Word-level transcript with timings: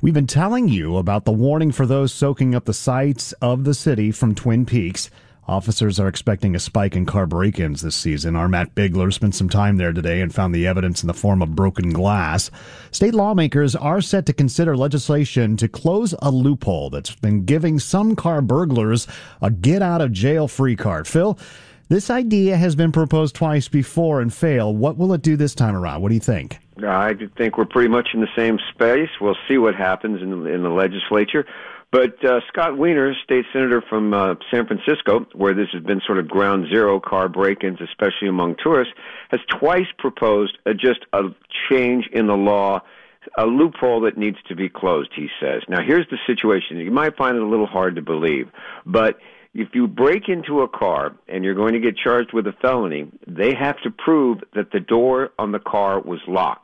We've 0.00 0.14
been 0.14 0.26
telling 0.26 0.68
you 0.68 0.96
about 0.96 1.24
the 1.24 1.32
warning 1.32 1.72
for 1.72 1.86
those 1.86 2.12
soaking 2.12 2.54
up 2.54 2.64
the 2.64 2.74
sights 2.74 3.32
of 3.40 3.64
the 3.64 3.74
city 3.74 4.10
from 4.10 4.34
Twin 4.34 4.66
Peaks. 4.66 5.10
Officers 5.46 6.00
are 6.00 6.08
expecting 6.08 6.54
a 6.54 6.58
spike 6.58 6.96
in 6.96 7.04
car 7.04 7.26
break 7.26 7.60
ins 7.60 7.82
this 7.82 7.94
season. 7.94 8.34
Our 8.34 8.48
Matt 8.48 8.74
Bigler 8.74 9.10
spent 9.10 9.34
some 9.34 9.50
time 9.50 9.76
there 9.76 9.92
today 9.92 10.22
and 10.22 10.34
found 10.34 10.54
the 10.54 10.66
evidence 10.66 11.02
in 11.02 11.06
the 11.06 11.12
form 11.12 11.42
of 11.42 11.54
broken 11.54 11.90
glass. 11.92 12.50
State 12.92 13.14
lawmakers 13.14 13.76
are 13.76 14.00
set 14.00 14.24
to 14.26 14.32
consider 14.32 14.74
legislation 14.74 15.58
to 15.58 15.68
close 15.68 16.14
a 16.22 16.30
loophole 16.30 16.88
that's 16.88 17.14
been 17.16 17.44
giving 17.44 17.78
some 17.78 18.16
car 18.16 18.40
burglars 18.40 19.06
a 19.42 19.50
get 19.50 19.82
out 19.82 20.00
of 20.00 20.12
jail 20.12 20.48
free 20.48 20.76
card. 20.76 21.06
Phil, 21.06 21.38
this 21.90 22.08
idea 22.08 22.56
has 22.56 22.74
been 22.74 22.92
proposed 22.92 23.34
twice 23.34 23.68
before 23.68 24.22
and 24.22 24.32
failed. 24.32 24.78
What 24.78 24.96
will 24.96 25.12
it 25.12 25.20
do 25.20 25.36
this 25.36 25.54
time 25.54 25.76
around? 25.76 26.00
What 26.00 26.08
do 26.08 26.14
you 26.14 26.20
think? 26.20 26.58
I 26.82 27.14
think 27.36 27.56
we're 27.56 27.66
pretty 27.66 27.88
much 27.88 28.08
in 28.14 28.20
the 28.20 28.28
same 28.36 28.58
space. 28.72 29.10
We'll 29.20 29.36
see 29.48 29.58
what 29.58 29.74
happens 29.74 30.22
in 30.22 30.30
the, 30.30 30.50
in 30.50 30.62
the 30.62 30.70
legislature. 30.70 31.46
But 31.92 32.24
uh, 32.24 32.40
Scott 32.48 32.76
Wiener, 32.76 33.14
state 33.22 33.44
senator 33.52 33.80
from 33.80 34.12
uh, 34.12 34.34
San 34.50 34.66
Francisco, 34.66 35.26
where 35.32 35.54
this 35.54 35.68
has 35.72 35.84
been 35.84 36.00
sort 36.04 36.18
of 36.18 36.26
ground 36.26 36.66
zero 36.68 36.98
car 36.98 37.28
break-ins, 37.28 37.80
especially 37.80 38.26
among 38.26 38.56
tourists, 38.56 38.92
has 39.30 39.38
twice 39.48 39.86
proposed 39.98 40.58
a, 40.66 40.74
just 40.74 41.06
a 41.12 41.28
change 41.70 42.08
in 42.12 42.26
the 42.26 42.34
law, 42.34 42.80
a 43.38 43.46
loophole 43.46 44.00
that 44.00 44.18
needs 44.18 44.38
to 44.48 44.56
be 44.56 44.68
closed. 44.68 45.10
He 45.14 45.28
says. 45.40 45.62
Now, 45.68 45.82
here's 45.86 46.08
the 46.10 46.18
situation. 46.26 46.78
You 46.78 46.90
might 46.90 47.16
find 47.16 47.36
it 47.36 47.42
a 47.42 47.46
little 47.46 47.66
hard 47.66 47.94
to 47.94 48.02
believe, 48.02 48.48
but 48.84 49.18
if 49.54 49.68
you 49.72 49.86
break 49.86 50.28
into 50.28 50.62
a 50.62 50.68
car 50.68 51.14
and 51.28 51.44
you're 51.44 51.54
going 51.54 51.74
to 51.74 51.80
get 51.80 51.96
charged 51.96 52.32
with 52.32 52.48
a 52.48 52.52
felony, 52.60 53.06
they 53.28 53.54
have 53.54 53.80
to 53.84 53.90
prove 53.90 54.38
that 54.56 54.72
the 54.72 54.80
door 54.80 55.30
on 55.38 55.52
the 55.52 55.60
car 55.60 56.00
was 56.00 56.18
locked. 56.26 56.63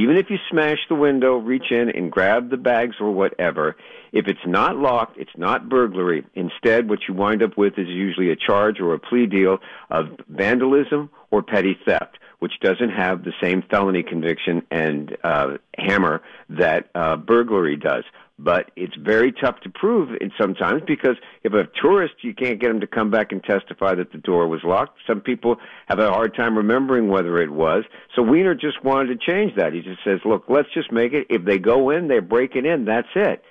Even 0.00 0.16
if 0.16 0.30
you 0.30 0.38
smash 0.50 0.78
the 0.88 0.94
window, 0.94 1.36
reach 1.36 1.70
in 1.70 1.90
and 1.90 2.10
grab 2.10 2.48
the 2.48 2.56
bags 2.56 2.96
or 3.00 3.10
whatever, 3.10 3.76
if 4.12 4.28
it's 4.28 4.46
not 4.46 4.74
locked, 4.74 5.18
it's 5.18 5.36
not 5.36 5.68
burglary. 5.68 6.24
Instead, 6.34 6.88
what 6.88 7.00
you 7.06 7.12
wind 7.12 7.42
up 7.42 7.58
with 7.58 7.74
is 7.76 7.86
usually 7.86 8.30
a 8.30 8.36
charge 8.36 8.80
or 8.80 8.94
a 8.94 8.98
plea 8.98 9.26
deal 9.26 9.58
of 9.90 10.06
vandalism 10.26 11.10
or 11.30 11.42
petty 11.42 11.78
theft, 11.84 12.16
which 12.40 12.54
doesn't 12.60 12.90
have 12.90 13.24
the 13.24 13.32
same 13.42 13.62
felony 13.70 14.02
conviction 14.02 14.62
and 14.70 15.16
uh, 15.22 15.56
hammer 15.78 16.22
that 16.48 16.90
uh, 16.94 17.16
burglary 17.16 17.76
does. 17.76 18.04
But 18.38 18.70
it's 18.74 18.96
very 18.96 19.32
tough 19.32 19.60
to 19.60 19.70
prove 19.70 20.16
it 20.18 20.32
sometimes 20.40 20.82
because 20.86 21.16
if 21.44 21.52
a 21.52 21.68
tourist 21.80 22.14
you 22.22 22.34
can't 22.34 22.58
get 22.58 22.68
them 22.68 22.80
to 22.80 22.86
come 22.86 23.10
back 23.10 23.32
and 23.32 23.44
testify 23.44 23.94
that 23.94 24.12
the 24.12 24.18
door 24.18 24.48
was 24.48 24.60
locked. 24.64 24.98
Some 25.06 25.20
people 25.20 25.56
have 25.88 25.98
a 25.98 26.10
hard 26.10 26.34
time 26.34 26.56
remembering 26.56 27.08
whether 27.08 27.36
it 27.42 27.50
was. 27.50 27.84
So 28.16 28.22
wiener 28.22 28.54
just 28.54 28.82
wanted 28.82 29.08
to 29.08 29.30
change 29.30 29.56
that. 29.56 29.74
He 29.74 29.82
just 29.82 30.02
says 30.02 30.20
look 30.24 30.44
let's 30.48 30.72
just 30.72 30.90
make 30.90 31.12
it. 31.12 31.26
If 31.28 31.44
they 31.44 31.58
go 31.58 31.90
in 31.90 32.08
they're 32.08 32.22
breaking 32.22 32.64
in. 32.64 32.86
That's 32.86 33.08
it 33.14 33.44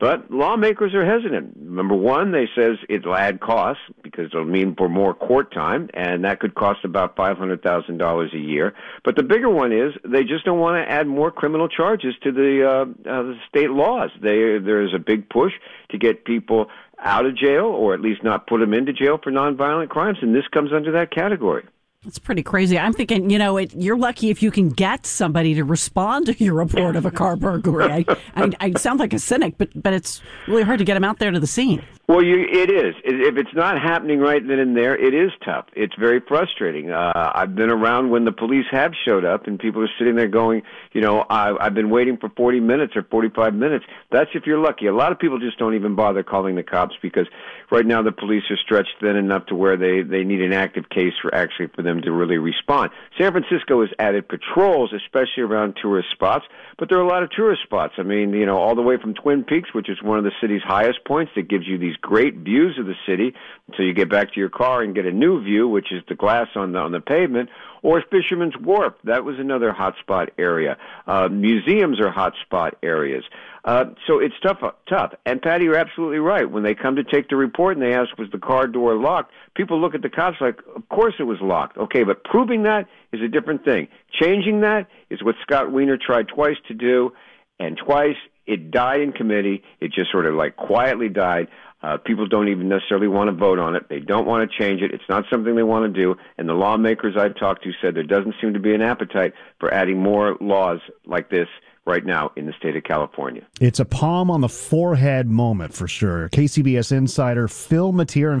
but 0.00 0.30
lawmakers 0.30 0.94
are 0.94 1.04
hesitant. 1.04 1.56
Number 1.60 1.94
one, 1.94 2.32
they 2.32 2.48
says 2.54 2.76
it'll 2.88 3.16
add 3.16 3.40
costs 3.40 3.82
because 4.02 4.26
it'll 4.26 4.44
mean 4.44 4.74
for 4.76 4.88
more 4.88 5.14
court 5.14 5.52
time, 5.52 5.90
and 5.94 6.24
that 6.24 6.40
could 6.40 6.54
cost 6.54 6.84
about 6.84 7.16
five 7.16 7.36
hundred 7.36 7.62
thousand 7.62 7.98
dollars 7.98 8.30
a 8.34 8.38
year. 8.38 8.74
But 9.04 9.16
the 9.16 9.22
bigger 9.22 9.50
one 9.50 9.72
is 9.72 9.92
they 10.04 10.22
just 10.24 10.44
don't 10.44 10.60
want 10.60 10.84
to 10.84 10.90
add 10.90 11.06
more 11.06 11.30
criminal 11.30 11.68
charges 11.68 12.14
to 12.22 12.32
the, 12.32 12.64
uh, 12.64 13.10
uh, 13.10 13.22
the 13.22 13.34
state 13.48 13.70
laws. 13.70 14.10
They, 14.20 14.58
there's 14.58 14.94
a 14.94 14.98
big 15.00 15.28
push 15.28 15.52
to 15.90 15.98
get 15.98 16.24
people 16.24 16.66
out 17.00 17.26
of 17.26 17.36
jail, 17.36 17.66
or 17.66 17.94
at 17.94 18.00
least 18.00 18.22
not 18.22 18.46
put 18.46 18.60
them 18.60 18.74
into 18.74 18.92
jail 18.92 19.18
for 19.22 19.30
nonviolent 19.30 19.88
crimes, 19.88 20.18
and 20.22 20.34
this 20.34 20.46
comes 20.52 20.72
under 20.72 20.92
that 20.92 21.10
category. 21.10 21.64
It's 22.08 22.18
pretty 22.18 22.42
crazy. 22.42 22.78
I'm 22.78 22.94
thinking, 22.94 23.28
you 23.28 23.38
know, 23.38 23.58
it, 23.58 23.74
you're 23.74 23.98
lucky 23.98 24.30
if 24.30 24.42
you 24.42 24.50
can 24.50 24.70
get 24.70 25.04
somebody 25.04 25.52
to 25.54 25.62
respond 25.62 26.24
to 26.26 26.42
your 26.42 26.54
report 26.54 26.96
of 26.96 27.04
a 27.04 27.10
car 27.10 27.36
burglary. 27.36 28.06
I, 28.08 28.16
I, 28.34 28.50
I 28.60 28.72
sound 28.78 28.98
like 28.98 29.12
a 29.12 29.18
cynic, 29.18 29.56
but 29.58 29.68
but 29.74 29.92
it's 29.92 30.22
really 30.46 30.62
hard 30.62 30.78
to 30.78 30.86
get 30.86 30.94
them 30.94 31.04
out 31.04 31.18
there 31.18 31.30
to 31.30 31.38
the 31.38 31.46
scene. 31.46 31.82
Well, 32.08 32.22
you, 32.22 32.40
it 32.40 32.70
is. 32.70 32.94
If 33.04 33.36
it's 33.36 33.54
not 33.54 33.78
happening 33.78 34.18
right 34.18 34.40
then 34.40 34.58
and 34.58 34.74
there, 34.74 34.96
it 34.96 35.12
is 35.12 35.30
tough. 35.44 35.66
It's 35.76 35.92
very 36.00 36.20
frustrating. 36.26 36.90
Uh, 36.90 37.32
I've 37.34 37.54
been 37.54 37.68
around 37.68 38.08
when 38.08 38.24
the 38.24 38.32
police 38.32 38.64
have 38.70 38.92
showed 39.04 39.26
up 39.26 39.46
and 39.46 39.58
people 39.58 39.82
are 39.82 39.90
sitting 39.98 40.16
there 40.16 40.26
going, 40.26 40.62
you 40.94 41.02
know, 41.02 41.26
I, 41.28 41.54
I've 41.60 41.74
been 41.74 41.90
waiting 41.90 42.16
for 42.16 42.30
40 42.30 42.60
minutes 42.60 42.96
or 42.96 43.02
45 43.02 43.52
minutes. 43.52 43.84
That's 44.10 44.30
if 44.32 44.46
you're 44.46 44.58
lucky. 44.58 44.86
A 44.86 44.94
lot 44.94 45.12
of 45.12 45.18
people 45.18 45.38
just 45.38 45.58
don't 45.58 45.74
even 45.74 45.96
bother 45.96 46.22
calling 46.22 46.54
the 46.54 46.62
cops 46.62 46.94
because 47.02 47.26
right 47.70 47.84
now 47.84 48.00
the 48.00 48.10
police 48.10 48.44
are 48.48 48.56
stretched 48.56 48.94
thin 49.02 49.16
enough 49.16 49.44
to 49.48 49.54
where 49.54 49.76
they, 49.76 50.00
they 50.00 50.24
need 50.24 50.40
an 50.40 50.54
active 50.54 50.88
case 50.88 51.12
for 51.20 51.34
actually 51.34 51.66
for 51.76 51.82
them 51.82 52.00
to 52.00 52.10
really 52.10 52.38
respond. 52.38 52.90
San 53.20 53.32
Francisco 53.32 53.82
has 53.82 53.90
added 53.98 54.26
patrols, 54.26 54.94
especially 54.94 55.42
around 55.42 55.76
tourist 55.82 56.08
spots, 56.12 56.46
but 56.78 56.88
there 56.88 56.96
are 56.96 57.02
a 57.02 57.06
lot 57.06 57.22
of 57.22 57.30
tourist 57.32 57.62
spots. 57.64 57.92
I 57.98 58.02
mean, 58.02 58.32
you 58.32 58.46
know, 58.46 58.56
all 58.56 58.74
the 58.74 58.80
way 58.80 58.96
from 58.96 59.12
Twin 59.12 59.44
Peaks, 59.44 59.74
which 59.74 59.90
is 59.90 60.02
one 60.02 60.16
of 60.16 60.24
the 60.24 60.32
city's 60.40 60.62
highest 60.62 61.04
points 61.04 61.32
that 61.36 61.50
gives 61.50 61.66
you 61.66 61.76
these 61.76 61.96
great 62.00 62.34
views 62.36 62.78
of 62.78 62.86
the 62.86 62.94
city 63.06 63.34
until 63.68 63.84
you 63.84 63.92
get 63.92 64.10
back 64.10 64.32
to 64.32 64.40
your 64.40 64.48
car 64.48 64.82
and 64.82 64.94
get 64.94 65.06
a 65.06 65.12
new 65.12 65.42
view, 65.42 65.68
which 65.68 65.92
is 65.92 66.02
the 66.08 66.14
glass 66.14 66.48
on 66.54 66.72
the 66.72 66.78
on 66.78 66.92
the 66.92 67.00
pavement, 67.00 67.50
or 67.82 68.02
Fisherman's 68.10 68.56
Wharf. 68.56 68.94
That 69.04 69.24
was 69.24 69.38
another 69.38 69.72
hotspot 69.72 70.30
area. 70.38 70.76
Uh, 71.06 71.28
museums 71.28 72.00
are 72.00 72.12
hotspot 72.12 72.72
areas. 72.82 73.24
Uh, 73.64 73.86
so 74.06 74.18
it's 74.18 74.34
tough, 74.42 74.62
tough. 74.88 75.12
And 75.26 75.42
Patty, 75.42 75.64
you're 75.64 75.76
absolutely 75.76 76.18
right. 76.18 76.50
When 76.50 76.62
they 76.62 76.74
come 76.74 76.96
to 76.96 77.04
take 77.04 77.28
the 77.28 77.36
report 77.36 77.76
and 77.76 77.84
they 77.84 77.92
ask, 77.92 78.16
was 78.16 78.30
the 78.30 78.38
car 78.38 78.66
door 78.66 78.94
locked? 78.94 79.32
People 79.54 79.80
look 79.80 79.94
at 79.94 80.02
the 80.02 80.08
cops 80.08 80.38
like, 80.40 80.60
of 80.74 80.88
course 80.88 81.14
it 81.18 81.24
was 81.24 81.38
locked. 81.40 81.76
Okay, 81.76 82.04
but 82.04 82.24
proving 82.24 82.62
that 82.62 82.86
is 83.12 83.20
a 83.20 83.28
different 83.28 83.64
thing. 83.64 83.88
Changing 84.10 84.60
that 84.62 84.86
is 85.10 85.22
what 85.22 85.34
Scott 85.42 85.70
Wiener 85.70 85.98
tried 85.98 86.28
twice 86.28 86.56
to 86.68 86.74
do, 86.74 87.12
and 87.60 87.76
twice 87.76 88.16
it 88.48 88.70
died 88.70 89.00
in 89.00 89.12
committee. 89.12 89.62
It 89.80 89.92
just 89.92 90.10
sort 90.10 90.26
of 90.26 90.34
like 90.34 90.56
quietly 90.56 91.08
died. 91.08 91.48
Uh, 91.80 91.96
people 91.96 92.26
don't 92.26 92.48
even 92.48 92.68
necessarily 92.68 93.06
want 93.06 93.28
to 93.28 93.36
vote 93.36 93.60
on 93.60 93.76
it. 93.76 93.88
They 93.88 94.00
don't 94.00 94.26
want 94.26 94.50
to 94.50 94.58
change 94.58 94.82
it. 94.82 94.92
It's 94.92 95.08
not 95.08 95.24
something 95.30 95.54
they 95.54 95.62
want 95.62 95.94
to 95.94 96.00
do. 96.00 96.16
And 96.36 96.48
the 96.48 96.54
lawmakers 96.54 97.14
I've 97.16 97.36
talked 97.36 97.62
to 97.64 97.70
said 97.80 97.94
there 97.94 98.02
doesn't 98.02 98.34
seem 98.40 98.54
to 98.54 98.58
be 98.58 98.74
an 98.74 98.82
appetite 98.82 99.32
for 99.60 99.72
adding 99.72 100.02
more 100.02 100.36
laws 100.40 100.80
like 101.06 101.30
this 101.30 101.46
right 101.86 102.04
now 102.04 102.32
in 102.36 102.46
the 102.46 102.52
state 102.58 102.76
of 102.76 102.82
California. 102.82 103.46
It's 103.60 103.78
a 103.78 103.84
palm 103.84 104.30
on 104.30 104.40
the 104.40 104.48
forehead 104.48 105.28
moment 105.28 105.72
for 105.72 105.86
sure. 105.86 106.28
KCBS 106.30 106.90
insider 106.90 107.46
Phil 107.46 107.92
Matier. 107.92 108.40